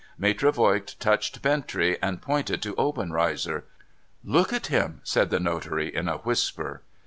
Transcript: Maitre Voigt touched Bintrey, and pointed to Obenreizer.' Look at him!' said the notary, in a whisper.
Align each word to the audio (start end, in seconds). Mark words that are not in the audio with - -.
Maitre 0.17 0.51
Voigt 0.51 0.99
touched 0.99 1.43
Bintrey, 1.43 1.95
and 2.01 2.23
pointed 2.23 2.59
to 2.63 2.73
Obenreizer.' 2.75 3.65
Look 4.35 4.51
at 4.51 4.65
him!' 4.65 4.99
said 5.03 5.29
the 5.29 5.39
notary, 5.39 5.95
in 5.95 6.07
a 6.09 6.17
whisper. 6.17 6.81